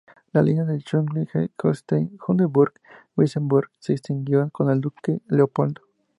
[0.33, 5.81] La línea de Schleswig-Holstein-Sonderburg-Wiesenburg se extinguió con el Duque Leopoldo.